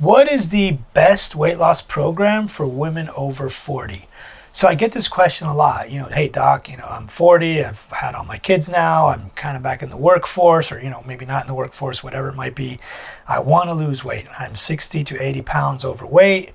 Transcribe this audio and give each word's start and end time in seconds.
What 0.00 0.28
is 0.30 0.48
the 0.48 0.78
best 0.92 1.36
weight 1.36 1.56
loss 1.56 1.80
program 1.80 2.48
for 2.48 2.66
women 2.66 3.08
over 3.10 3.48
40? 3.48 4.08
So 4.50 4.66
I 4.66 4.74
get 4.74 4.90
this 4.90 5.06
question 5.06 5.46
a 5.46 5.54
lot. 5.54 5.88
You 5.88 6.00
know, 6.00 6.06
hey 6.06 6.28
doc, 6.28 6.68
you 6.68 6.76
know, 6.76 6.86
I'm 6.90 7.06
40, 7.06 7.64
I've 7.64 7.90
had 7.90 8.16
all 8.16 8.24
my 8.24 8.38
kids 8.38 8.68
now, 8.68 9.06
I'm 9.06 9.30
kind 9.30 9.56
of 9.56 9.62
back 9.62 9.84
in 9.84 9.90
the 9.90 9.96
workforce, 9.96 10.72
or 10.72 10.80
you 10.80 10.90
know, 10.90 11.04
maybe 11.06 11.24
not 11.24 11.44
in 11.44 11.46
the 11.46 11.54
workforce, 11.54 12.02
whatever 12.02 12.28
it 12.28 12.34
might 12.34 12.56
be. 12.56 12.80
I 13.28 13.38
want 13.38 13.68
to 13.68 13.74
lose 13.74 14.02
weight. 14.02 14.26
I'm 14.36 14.56
60 14.56 15.04
to 15.04 15.22
80 15.22 15.42
pounds 15.42 15.84
overweight. 15.84 16.52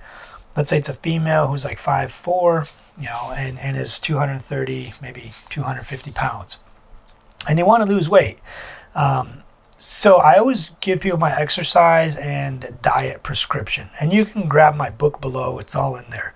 Let's 0.58 0.70
say 0.70 0.78
it's 0.78 0.90
a 0.90 0.94
female 0.94 1.48
who's 1.48 1.64
like 1.64 1.80
5'4, 1.80 2.68
you 2.98 3.06
know, 3.06 3.34
and, 3.38 3.58
and 3.60 3.78
is 3.78 4.00
230, 4.00 4.96
maybe 5.02 5.32
250 5.50 6.12
pounds. 6.12 6.58
And 7.48 7.58
they 7.58 7.64
want 7.64 7.84
to 7.86 7.90
lose 7.90 8.10
weight. 8.10 8.40
Um, 8.96 9.44
so 9.82 10.18
I 10.18 10.38
always 10.38 10.72
give 10.82 11.00
people 11.00 11.18
my 11.18 11.34
exercise 11.34 12.18
and 12.18 12.78
diet 12.82 13.24
prescription, 13.24 13.90
and 14.00 14.12
you 14.12 14.26
can 14.26 14.50
grab 14.50 14.76
my 14.76 14.90
book 14.90 15.22
below. 15.22 15.58
It's 15.58 15.74
all 15.74 15.96
in 15.96 16.04
there. 16.10 16.34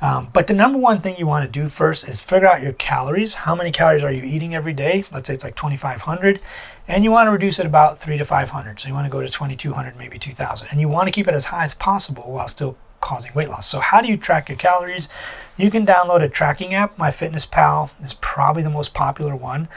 Um, 0.00 0.30
but 0.32 0.46
the 0.46 0.54
number 0.54 0.78
one 0.78 1.02
thing 1.02 1.16
you 1.18 1.26
want 1.26 1.44
to 1.44 1.60
do 1.60 1.68
first 1.68 2.08
is 2.08 2.22
figure 2.22 2.48
out 2.48 2.62
your 2.62 2.72
calories. 2.72 3.34
How 3.34 3.54
many 3.54 3.70
calories 3.70 4.02
are 4.02 4.10
you 4.10 4.24
eating 4.24 4.54
every 4.54 4.72
day? 4.72 5.04
Let's 5.12 5.28
say 5.28 5.34
it's 5.34 5.44
like 5.44 5.56
2,500, 5.56 6.40
and 6.88 7.04
you 7.04 7.10
want 7.10 7.26
to 7.26 7.32
reduce 7.32 7.58
it 7.58 7.66
about 7.66 7.98
three 7.98 8.16
to 8.16 8.24
500. 8.24 8.80
So 8.80 8.88
you 8.88 8.94
want 8.94 9.04
to 9.04 9.10
go 9.10 9.20
to 9.20 9.28
2,200, 9.28 9.98
maybe 9.98 10.18
2,000, 10.18 10.68
and 10.70 10.80
you 10.80 10.88
want 10.88 11.06
to 11.06 11.12
keep 11.12 11.28
it 11.28 11.34
as 11.34 11.46
high 11.46 11.64
as 11.64 11.74
possible 11.74 12.32
while 12.32 12.48
still 12.48 12.78
causing 13.02 13.34
weight 13.34 13.50
loss. 13.50 13.66
So 13.66 13.80
how 13.80 14.00
do 14.00 14.08
you 14.08 14.16
track 14.16 14.48
your 14.48 14.56
calories? 14.56 15.10
You 15.58 15.70
can 15.70 15.84
download 15.84 16.22
a 16.22 16.30
tracking 16.30 16.72
app. 16.72 16.96
MyFitnessPal 16.96 17.90
is 18.02 18.14
probably 18.14 18.62
the 18.62 18.70
most 18.70 18.94
popular 18.94 19.36
one. 19.36 19.68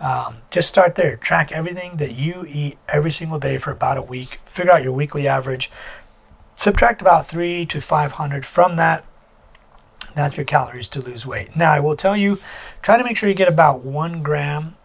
Um, 0.00 0.38
just 0.50 0.68
start 0.68 0.94
there. 0.94 1.16
Track 1.16 1.50
everything 1.52 1.96
that 1.96 2.14
you 2.14 2.46
eat 2.48 2.78
every 2.88 3.10
single 3.10 3.38
day 3.38 3.58
for 3.58 3.70
about 3.70 3.96
a 3.96 4.02
week. 4.02 4.40
Figure 4.44 4.72
out 4.72 4.82
your 4.82 4.92
weekly 4.92 5.26
average. 5.26 5.70
Subtract 6.56 7.00
about 7.00 7.26
three 7.26 7.66
to 7.66 7.80
500 7.80 8.46
from 8.46 8.76
that. 8.76 9.04
That's 10.14 10.36
your 10.36 10.46
calories 10.46 10.88
to 10.88 11.00
lose 11.00 11.26
weight. 11.26 11.54
Now, 11.54 11.72
I 11.72 11.80
will 11.80 11.96
tell 11.96 12.16
you, 12.16 12.38
try 12.82 12.96
to 12.96 13.04
make 13.04 13.16
sure 13.16 13.28
you 13.28 13.34
get 13.34 13.48
about 13.48 13.84
one 13.84 14.22
gram. 14.22 14.76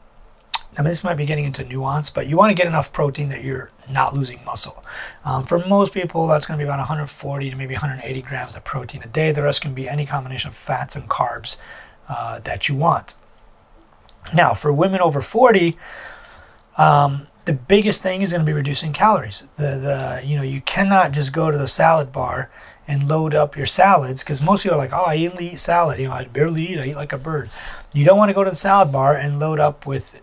I 0.78 0.81
mean, 0.81 0.89
this 0.89 1.03
might 1.03 1.16
be 1.16 1.25
getting 1.25 1.45
into 1.45 1.64
nuance, 1.64 2.09
but 2.09 2.27
you 2.27 2.36
want 2.36 2.50
to 2.50 2.55
get 2.55 2.67
enough 2.67 2.92
protein 2.92 3.30
that 3.30 3.44
you're 3.44 3.70
not 3.89 4.16
losing 4.16 4.44
muscle. 4.44 4.83
Um, 5.23 5.45
for 5.45 5.59
most 5.59 5.94
people, 5.94 6.27
that's 6.27 6.45
going 6.45 6.58
to 6.58 6.64
be 6.64 6.67
about 6.67 6.80
140 6.80 7.50
to 7.50 7.55
maybe 7.55 7.75
180 7.75 8.22
grams 8.23 8.55
of 8.55 8.64
protein 8.64 9.03
a 9.03 9.08
day. 9.08 9.31
The 9.31 9.44
rest 9.44 9.61
can 9.61 9.73
be 9.73 9.88
any 9.88 10.05
combination 10.05 10.50
of 10.50 10.55
fats 10.55 10.95
and 10.95 11.09
carbs 11.09 11.58
uh, 12.09 12.39
that 12.39 12.67
you 12.67 12.75
want. 12.75 13.16
Now, 14.33 14.53
for 14.53 14.71
women 14.71 15.02
over 15.02 15.21
40, 15.21 15.77
um, 16.77 17.27
the 17.45 17.53
biggest 17.53 18.02
thing 18.02 18.21
is 18.21 18.31
going 18.31 18.41
to 18.41 18.45
be 18.45 18.53
reducing 18.53 18.93
calories. 18.93 19.47
The, 19.57 19.77
the 19.77 20.21
you 20.23 20.38
know 20.38 20.43
you 20.43 20.61
cannot 20.61 21.11
just 21.11 21.33
go 21.33 21.52
to 21.52 21.57
the 21.57 21.67
salad 21.67 22.11
bar 22.11 22.49
and 22.88 23.07
load 23.07 23.33
up 23.33 23.55
your 23.55 23.65
salads 23.65 24.23
because 24.23 24.41
most 24.41 24.63
people 24.63 24.75
are 24.75 24.77
like, 24.77 24.93
oh, 24.93 25.03
I 25.03 25.25
only 25.25 25.52
eat 25.52 25.59
salad. 25.59 25.99
You 25.99 26.07
know, 26.07 26.13
I 26.13 26.25
barely 26.25 26.65
eat. 26.65 26.80
I 26.80 26.88
eat 26.88 26.95
like 26.95 27.13
a 27.13 27.17
bird. 27.17 27.49
You 27.93 28.05
don't 28.05 28.17
want 28.17 28.30
to 28.30 28.33
go 28.33 28.43
to 28.43 28.49
the 28.49 28.55
salad 28.55 28.91
bar 28.91 29.15
and 29.15 29.39
load 29.39 29.59
up 29.59 29.85
with 29.85 30.21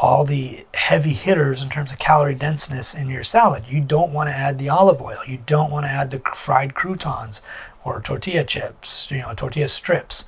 all 0.00 0.24
the 0.24 0.66
heavy 0.74 1.14
hitters 1.14 1.62
in 1.62 1.70
terms 1.70 1.90
of 1.90 1.98
calorie 1.98 2.34
denseness 2.34 2.94
in 2.94 3.08
your 3.08 3.24
salad. 3.24 3.64
You 3.68 3.80
don't 3.80 4.12
want 4.12 4.28
to 4.28 4.34
add 4.34 4.58
the 4.58 4.68
olive 4.68 5.00
oil. 5.00 5.20
You 5.26 5.38
don't 5.46 5.70
want 5.70 5.86
to 5.86 5.90
add 5.90 6.10
the 6.10 6.20
fried 6.34 6.74
croutons 6.74 7.40
or 7.84 8.00
tortilla 8.00 8.44
chips. 8.44 9.10
You 9.10 9.18
know, 9.20 9.32
tortilla 9.34 9.68
strips 9.68 10.24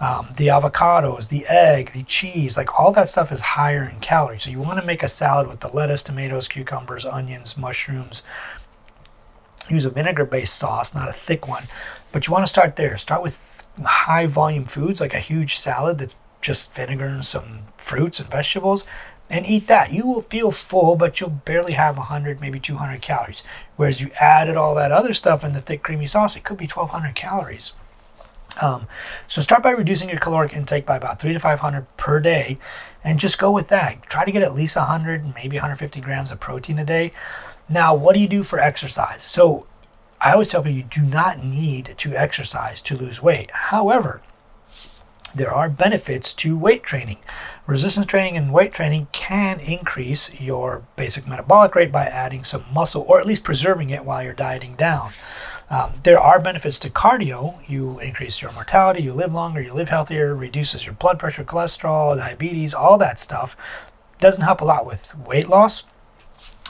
um, 0.00 0.28
the 0.36 0.46
avocados, 0.46 1.28
the 1.28 1.46
egg, 1.46 1.92
the 1.92 2.04
cheese, 2.04 2.56
like 2.56 2.78
all 2.78 2.92
that 2.92 3.08
stuff 3.08 3.32
is 3.32 3.40
higher 3.40 3.84
in 3.84 3.98
calories. 4.00 4.44
So 4.44 4.50
you 4.50 4.60
want 4.60 4.80
to 4.80 4.86
make 4.86 5.02
a 5.02 5.08
salad 5.08 5.48
with 5.48 5.60
the 5.60 5.68
lettuce, 5.68 6.02
tomatoes, 6.02 6.46
cucumbers, 6.46 7.04
onions, 7.04 7.56
mushrooms. 7.56 8.22
Use 9.68 9.84
a 9.84 9.90
vinegar 9.90 10.24
based 10.24 10.56
sauce, 10.56 10.94
not 10.94 11.08
a 11.08 11.12
thick 11.12 11.48
one. 11.48 11.64
But 12.12 12.26
you 12.26 12.32
want 12.32 12.44
to 12.44 12.50
start 12.50 12.76
there. 12.76 12.96
Start 12.96 13.22
with 13.22 13.66
high 13.84 14.26
volume 14.26 14.64
foods, 14.64 15.00
like 15.00 15.14
a 15.14 15.18
huge 15.18 15.56
salad 15.56 15.98
that's 15.98 16.16
just 16.40 16.72
vinegar 16.74 17.06
and 17.06 17.24
some 17.24 17.60
fruits 17.76 18.20
and 18.20 18.30
vegetables, 18.30 18.84
and 19.28 19.46
eat 19.46 19.66
that. 19.66 19.92
You 19.92 20.06
will 20.06 20.22
feel 20.22 20.52
full, 20.52 20.94
but 20.94 21.20
you'll 21.20 21.30
barely 21.30 21.72
have 21.72 21.98
100, 21.98 22.40
maybe 22.40 22.60
200 22.60 23.02
calories. 23.02 23.42
Whereas 23.76 24.00
you 24.00 24.10
added 24.20 24.56
all 24.56 24.74
that 24.76 24.92
other 24.92 25.12
stuff 25.12 25.44
in 25.44 25.52
the 25.52 25.60
thick, 25.60 25.82
creamy 25.82 26.06
sauce, 26.06 26.36
it 26.36 26.44
could 26.44 26.56
be 26.56 26.66
1,200 26.66 27.14
calories. 27.14 27.72
Um, 28.60 28.86
so 29.26 29.40
start 29.40 29.62
by 29.62 29.70
reducing 29.70 30.08
your 30.08 30.18
caloric 30.18 30.52
intake 30.52 30.86
by 30.86 30.96
about 30.96 31.20
three 31.20 31.32
to 31.32 31.38
500 31.38 31.86
per 31.96 32.20
day, 32.20 32.58
and 33.04 33.18
just 33.18 33.38
go 33.38 33.50
with 33.50 33.68
that. 33.68 34.02
Try 34.04 34.24
to 34.24 34.32
get 34.32 34.42
at 34.42 34.54
least 34.54 34.76
100, 34.76 35.34
maybe 35.34 35.56
150 35.56 36.00
grams 36.00 36.30
of 36.30 36.40
protein 36.40 36.78
a 36.78 36.84
day. 36.84 37.12
Now, 37.68 37.94
what 37.94 38.14
do 38.14 38.20
you 38.20 38.28
do 38.28 38.42
for 38.42 38.58
exercise? 38.58 39.22
So 39.22 39.66
I 40.20 40.32
always 40.32 40.50
tell 40.50 40.62
people 40.62 40.76
you 40.76 40.82
do 40.82 41.02
not 41.02 41.42
need 41.42 41.94
to 41.98 42.14
exercise 42.14 42.82
to 42.82 42.96
lose 42.96 43.22
weight. 43.22 43.50
However, 43.52 44.20
there 45.34 45.52
are 45.52 45.68
benefits 45.68 46.32
to 46.34 46.56
weight 46.56 46.82
training. 46.82 47.18
Resistance 47.66 48.06
training 48.06 48.36
and 48.36 48.52
weight 48.52 48.72
training 48.72 49.08
can 49.12 49.60
increase 49.60 50.40
your 50.40 50.84
basic 50.96 51.28
metabolic 51.28 51.74
rate 51.74 51.92
by 51.92 52.06
adding 52.06 52.44
some 52.44 52.64
muscle 52.72 53.04
or 53.06 53.20
at 53.20 53.26
least 53.26 53.44
preserving 53.44 53.90
it 53.90 54.04
while 54.04 54.22
you're 54.22 54.32
dieting 54.32 54.74
down. 54.74 55.10
Um, 55.70 55.92
there 56.02 56.18
are 56.18 56.40
benefits 56.40 56.78
to 56.80 56.90
cardio. 56.90 57.58
You 57.68 57.98
increase 58.00 58.40
your 58.40 58.52
mortality, 58.52 59.02
you 59.02 59.12
live 59.12 59.34
longer, 59.34 59.60
you 59.60 59.74
live 59.74 59.90
healthier, 59.90 60.34
reduces 60.34 60.86
your 60.86 60.94
blood 60.94 61.18
pressure, 61.18 61.44
cholesterol, 61.44 62.16
diabetes, 62.16 62.72
all 62.72 62.96
that 62.98 63.18
stuff. 63.18 63.56
Doesn't 64.18 64.44
help 64.44 64.60
a 64.60 64.64
lot 64.64 64.86
with 64.86 65.14
weight 65.14 65.48
loss, 65.48 65.84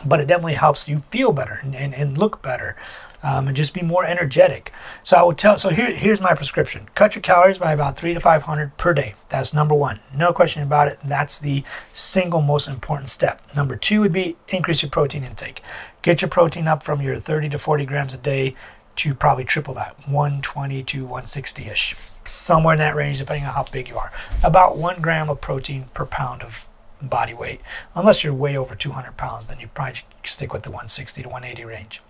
but 0.04 0.20
it 0.20 0.26
definitely 0.26 0.54
helps 0.54 0.88
you 0.88 1.00
feel 1.10 1.32
better 1.32 1.60
and, 1.62 1.94
and, 1.94 2.18
look 2.18 2.42
better. 2.42 2.76
Um, 3.20 3.48
and 3.48 3.56
just 3.56 3.74
be 3.74 3.82
more 3.82 4.04
energetic. 4.04 4.72
So 5.02 5.16
I 5.16 5.24
would 5.24 5.38
tell. 5.38 5.58
So 5.58 5.70
here, 5.70 5.90
here's 5.90 6.20
my 6.20 6.34
prescription: 6.34 6.88
cut 6.94 7.16
your 7.16 7.22
calories 7.22 7.58
by 7.58 7.72
about 7.72 7.96
three 7.96 8.14
to 8.14 8.20
five 8.20 8.44
hundred 8.44 8.76
per 8.76 8.94
day. 8.94 9.16
That's 9.28 9.52
number 9.52 9.74
one, 9.74 9.98
no 10.14 10.32
question 10.32 10.62
about 10.62 10.86
it. 10.86 11.00
That's 11.02 11.40
the 11.40 11.64
single 11.92 12.40
most 12.40 12.68
important 12.68 13.08
step. 13.08 13.42
Number 13.56 13.74
two 13.74 14.02
would 14.02 14.12
be 14.12 14.36
increase 14.50 14.82
your 14.82 14.90
protein 14.92 15.24
intake. 15.24 15.64
Get 16.02 16.22
your 16.22 16.28
protein 16.28 16.68
up 16.68 16.84
from 16.84 17.02
your 17.02 17.16
30 17.16 17.48
to 17.48 17.58
40 17.58 17.84
grams 17.84 18.14
a 18.14 18.18
day 18.18 18.54
to 18.98 19.14
probably 19.14 19.44
triple 19.44 19.74
that 19.74 19.96
120 20.08 20.82
to 20.82 21.02
160 21.02 21.66
ish, 21.66 21.96
somewhere 22.24 22.74
in 22.74 22.78
that 22.78 22.96
range, 22.96 23.18
depending 23.18 23.46
on 23.46 23.54
how 23.54 23.64
big 23.64 23.88
you 23.88 23.96
are. 23.96 24.12
About 24.42 24.76
one 24.76 25.00
gram 25.00 25.30
of 25.30 25.40
protein 25.40 25.86
per 25.94 26.04
pound 26.04 26.42
of 26.42 26.68
body 27.00 27.34
weight. 27.34 27.60
Unless 27.94 28.24
you're 28.24 28.34
way 28.34 28.56
over 28.56 28.74
200 28.74 29.16
pounds, 29.16 29.48
then 29.48 29.60
you 29.60 29.68
probably 29.68 30.00
stick 30.24 30.52
with 30.52 30.62
the 30.62 30.70
160 30.70 31.22
to 31.22 31.28
180 31.28 31.64
range. 31.64 32.02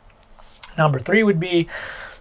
Number 0.76 0.98
three 0.98 1.22
would 1.22 1.40
be 1.40 1.68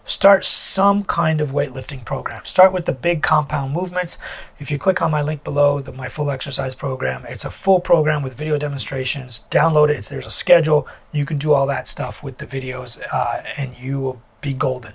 start 0.03 0.45
some 0.45 1.03
kind 1.03 1.41
of 1.41 1.51
weightlifting 1.51 2.03
program. 2.05 2.43
Start 2.45 2.71
with 2.71 2.85
the 2.85 2.93
big 2.93 3.21
compound 3.21 3.73
movements. 3.73 4.17
If 4.57 4.71
you 4.71 4.77
click 4.77 5.01
on 5.01 5.11
my 5.11 5.21
link 5.21 5.43
below, 5.43 5.81
the, 5.81 5.91
my 5.91 6.07
full 6.07 6.31
exercise 6.31 6.73
program, 6.73 7.25
it's 7.27 7.45
a 7.45 7.51
full 7.51 7.81
program 7.81 8.23
with 8.23 8.33
video 8.33 8.57
demonstrations. 8.57 9.45
Download 9.51 9.89
it. 9.89 9.97
It's, 9.97 10.09
there's 10.09 10.25
a 10.25 10.31
schedule. 10.31 10.87
You 11.11 11.25
can 11.25 11.37
do 11.37 11.53
all 11.53 11.67
that 11.67 11.87
stuff 11.87 12.23
with 12.23 12.37
the 12.37 12.47
videos, 12.47 13.01
uh, 13.11 13.43
and 13.57 13.77
you 13.77 13.99
will 13.99 14.21
be 14.41 14.53
golden. 14.53 14.93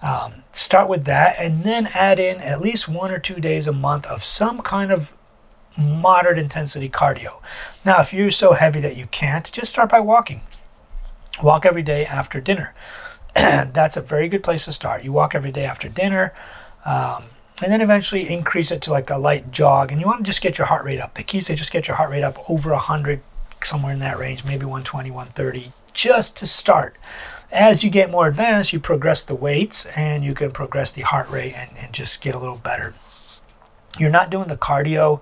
Um, 0.00 0.44
start 0.52 0.88
with 0.88 1.04
that 1.06 1.34
and 1.40 1.64
then 1.64 1.88
add 1.88 2.20
in 2.20 2.40
at 2.40 2.60
least 2.60 2.88
one 2.88 3.10
or 3.10 3.18
two 3.18 3.40
days 3.40 3.66
a 3.66 3.72
month 3.72 4.06
of 4.06 4.22
some 4.22 4.62
kind 4.62 4.92
of 4.92 5.12
moderate 5.76 6.38
intensity 6.38 6.88
cardio. 6.88 7.40
Now, 7.84 8.00
if 8.00 8.12
you're 8.12 8.30
so 8.30 8.52
heavy 8.52 8.80
that 8.80 8.96
you 8.96 9.06
can't, 9.06 9.50
just 9.50 9.70
start 9.70 9.90
by 9.90 10.00
walking. 10.00 10.42
Walk 11.42 11.64
every 11.66 11.82
day 11.82 12.04
after 12.04 12.40
dinner. 12.40 12.74
That's 13.34 13.96
a 13.96 14.00
very 14.00 14.28
good 14.28 14.42
place 14.42 14.64
to 14.64 14.72
start. 14.72 15.04
You 15.04 15.12
walk 15.12 15.34
every 15.34 15.52
day 15.52 15.64
after 15.64 15.88
dinner. 15.88 16.32
Um, 16.84 17.24
and 17.62 17.72
then 17.72 17.80
eventually 17.80 18.28
increase 18.28 18.70
it 18.70 18.80
to 18.82 18.90
like 18.90 19.10
a 19.10 19.18
light 19.18 19.50
jog. 19.50 19.90
And 19.90 20.00
you 20.00 20.06
want 20.06 20.18
to 20.18 20.24
just 20.24 20.40
get 20.40 20.58
your 20.58 20.68
heart 20.68 20.84
rate 20.84 21.00
up. 21.00 21.14
The 21.14 21.22
key 21.22 21.38
is 21.38 21.46
to 21.46 21.54
just 21.54 21.72
get 21.72 21.88
your 21.88 21.96
heart 21.96 22.10
rate 22.10 22.22
up 22.22 22.38
over 22.48 22.70
100, 22.70 23.20
somewhere 23.62 23.92
in 23.92 23.98
that 24.00 24.18
range, 24.18 24.44
maybe 24.44 24.64
120, 24.64 25.10
130, 25.10 25.72
just 25.92 26.36
to 26.36 26.46
start. 26.46 26.96
As 27.50 27.82
you 27.82 27.88
get 27.88 28.10
more 28.10 28.28
advanced, 28.28 28.72
you 28.72 28.80
progress 28.80 29.22
the 29.22 29.34
weights 29.34 29.86
and 29.86 30.22
you 30.22 30.34
can 30.34 30.50
progress 30.50 30.92
the 30.92 31.02
heart 31.02 31.30
rate 31.30 31.54
and, 31.54 31.70
and 31.78 31.92
just 31.94 32.20
get 32.20 32.34
a 32.34 32.38
little 32.38 32.58
better. 32.58 32.94
You're 33.98 34.10
not 34.10 34.30
doing 34.30 34.48
the 34.48 34.56
cardio 34.56 35.20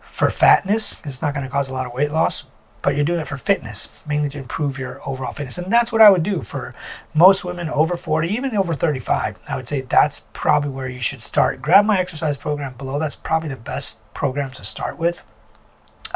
for 0.00 0.30
fatness, 0.30 0.96
it's 1.04 1.22
not 1.22 1.34
going 1.34 1.44
to 1.44 1.50
cause 1.50 1.68
a 1.68 1.72
lot 1.72 1.86
of 1.86 1.92
weight 1.92 2.10
loss, 2.10 2.44
but 2.82 2.94
you're 2.94 3.04
doing 3.04 3.20
it 3.20 3.26
for 3.26 3.36
fitness, 3.36 3.88
mainly 4.06 4.28
to 4.30 4.38
improve 4.38 4.78
your 4.78 5.00
overall 5.08 5.32
fitness. 5.32 5.58
And 5.58 5.72
that's 5.72 5.92
what 5.92 6.00
I 6.00 6.10
would 6.10 6.22
do 6.22 6.42
for 6.42 6.74
most 7.14 7.44
women 7.44 7.68
over 7.68 7.96
40, 7.96 8.28
even 8.28 8.56
over 8.56 8.74
35. 8.74 9.38
I 9.48 9.56
would 9.56 9.68
say 9.68 9.80
that's 9.80 10.22
probably 10.32 10.70
where 10.70 10.88
you 10.88 10.98
should 10.98 11.22
start. 11.22 11.62
Grab 11.62 11.84
my 11.84 11.98
exercise 11.98 12.36
program 12.36 12.74
below. 12.74 12.98
That's 12.98 13.14
probably 13.14 13.48
the 13.48 13.56
best 13.56 13.98
program 14.14 14.50
to 14.52 14.64
start 14.64 14.98
with. 14.98 15.22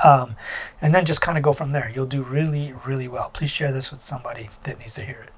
Um, 0.03 0.37
and 0.81 0.95
then 0.95 1.05
just 1.05 1.21
kind 1.21 1.37
of 1.37 1.45
go 1.45 1.53
from 1.53 1.73
there. 1.73 1.93
You'll 1.95 2.07
do 2.07 2.23
really, 2.23 2.75
really 2.85 3.09
well. 3.09 3.31
Please 3.31 3.51
share 3.51 3.73
this 3.73 3.91
with 3.91 4.01
somebody 4.01 4.51
that 4.63 4.79
needs 4.79 4.95
to 4.95 5.05
hear 5.05 5.21
it. 5.29 5.31